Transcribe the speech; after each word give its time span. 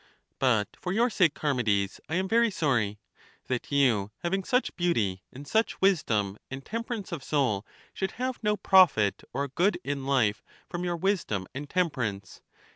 But 0.39 0.69
for 0.79 0.91
your 0.91 1.11
sake, 1.11 1.37
Charmides, 1.39 2.01
I 2.09 2.15
am 2.15 2.27
very 2.27 2.49
sorry— 2.49 2.97
that 3.49 3.71
you, 3.71 4.09
having 4.23 4.43
such 4.43 4.75
beauty 4.75 5.21
and 5.31 5.47
such 5.47 5.79
wisdom 5.79 6.39
and 6.49 6.65
temperance 6.65 7.11
of 7.11 7.23
soul, 7.23 7.67
should 7.93 8.13
have 8.13 8.41
no 8.41 8.57
profit 8.57 9.21
or 9.31 9.47
good 9.47 9.77
in 9.83 10.07
life 10.07 10.41
from 10.67 10.83
your 10.83 10.97
wis 10.97 11.23
dom 11.25 11.45
and 11.53 11.69
temperance. 11.69 12.41